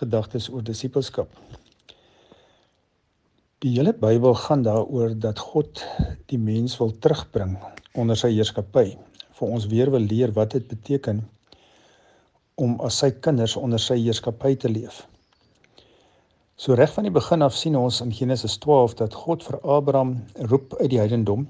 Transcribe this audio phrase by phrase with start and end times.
[0.00, 1.28] gedagtes oor disippelskap.
[3.60, 5.82] Die hele Bybel gaan daaroor dat God
[6.32, 7.58] die mens wil terugbring
[7.92, 8.94] onder sy heerskappy.
[9.36, 11.20] Vir ons weer wil leer wat dit beteken
[12.60, 15.02] om as sy kinders onder sy heerskappy te leef.
[16.60, 20.16] So reg van die begin af sien ons in Genesis 12 dat God vir Abraham
[20.52, 21.46] roep uit die heidendom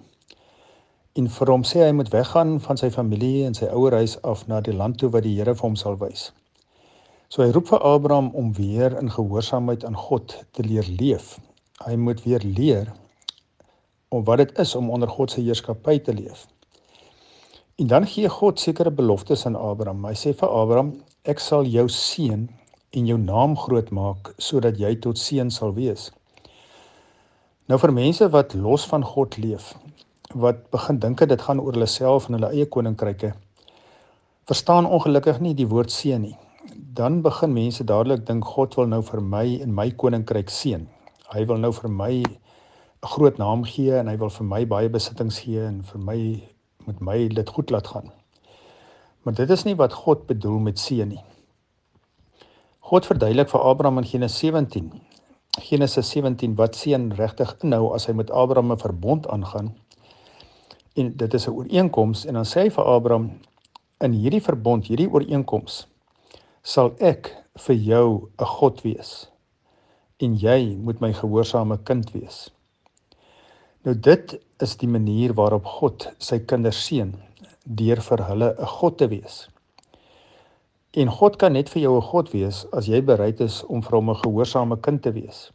[1.19, 4.61] en vir hom sê hy moet weggaan van sy familie en sy ouerhuis af na
[4.63, 6.31] die land toe wat die Here vir hom sal wys.
[7.31, 11.37] So hy roep vir Abraham om weer in gehoorsaamheid aan God te leer leef.
[11.85, 12.91] Hy moet weer leer
[14.11, 16.49] om wat dit is om onder God se heerskappy te leef.
[17.79, 20.03] En dan gee God sekere beloftes aan Abraham.
[20.11, 20.91] Hy sê vir Abraham:
[21.23, 22.49] "Ek sal jou seën
[22.91, 26.11] en jou naam groot maak sodat jy tot seën sal wees."
[27.71, 29.75] Nou vir mense wat los van God leef,
[30.35, 33.35] wat begin dink dit gaan oor hulle self en hulle eie koninkryke,
[34.51, 36.39] verstaan ongelukkig nie die woord seën nie
[36.95, 40.89] dan begin mense dadelik dink God wil nou vir my en my koninkryk seën.
[41.31, 44.89] Hy wil nou vir my 'n groot naam gee en hy wil vir my baie
[44.89, 46.43] besittings gee en vir my
[46.87, 48.11] met my dit goed laat gaan.
[49.23, 51.23] Maar dit is nie wat God bedoel met seën nie.
[52.81, 54.91] God verduidelik vir Abraham in Genesis 17.
[55.61, 59.75] Genesis 17 wat seën regtig inhou as hy met Abraham 'n verbond aangaan.
[60.97, 63.31] En dit is 'n ooreenkoms en dan sê hy vir Abraham
[64.01, 65.87] in hierdie verbond, hierdie ooreenkoms
[66.63, 67.33] sal ek
[67.67, 69.31] vir jou 'n God wees
[70.21, 72.51] en jy moet my gehoorsame kind wees.
[73.85, 77.15] Nou dit is die manier waarop God sy kinders seën
[77.65, 79.49] deur vir hulle 'n God te wees.
[80.93, 83.97] En God kan net vir jou 'n God wees as jy bereid is om vir
[83.97, 85.51] hom 'n gehoorsame kind te wees.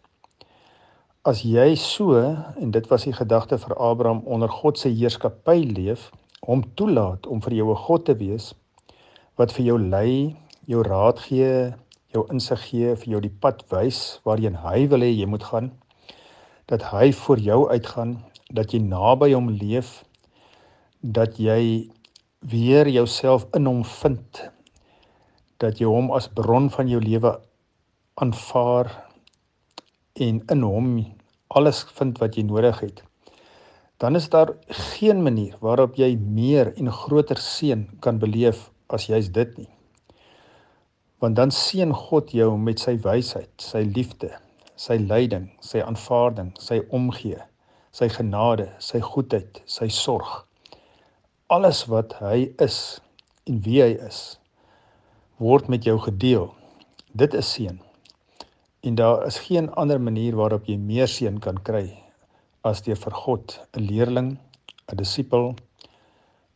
[1.23, 2.15] As jy so
[2.57, 6.11] en dit was die gedagte vir Abraham onder God se heerskappy leef,
[6.41, 8.53] hom toelaat om vir jou 'n God te wees
[9.35, 11.73] wat vir jou lei jou raad gee,
[12.13, 15.71] jou insig gee, vir jou die pad wys waarheen hy wil hê jy moet gaan.
[16.69, 18.15] Dat hy vir jou uitgaan,
[18.49, 19.99] dat jy naby hom leef,
[21.01, 21.91] dat jy
[22.41, 24.41] weer jouself in hom vind.
[25.61, 27.35] Dat jy hom as bron van jou lewe
[28.21, 28.89] aanvaar
[30.15, 30.89] en in hom
[31.55, 33.03] alles vind wat jy nodig het.
[34.01, 34.55] Dan is daar
[34.97, 39.71] geen manier waarop jy meer en groter seën kan beleef as jy's dit nie
[41.19, 44.31] want dan seën God jou met sy wysheid, sy liefde,
[44.75, 47.39] sy leiding, sy aanvaarding, sy omgee,
[47.95, 50.43] sy genade, sy goedheid, sy sorg.
[51.47, 52.79] Alles wat hy is
[53.47, 54.37] en wie hy is,
[55.39, 56.49] word met jou gedeel.
[57.15, 57.77] Dit is seën.
[58.85, 61.87] En daar is geen ander manier waarop jy meer seën kan kry
[62.65, 64.31] as deur vir God 'n leerling,
[64.91, 65.55] 'n disipel,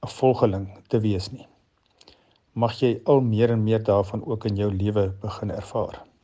[0.04, 1.49] 'n volgeling te wees nie
[2.54, 6.09] mag jy al meer en meer daarvan ook in jou lewe begin ervaar.